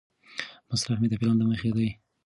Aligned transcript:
مصرف 0.69 0.97
مې 1.01 1.07
د 1.11 1.15
پلان 1.19 1.35
له 1.39 1.45
مخې 1.49 1.69
دی. 1.77 1.89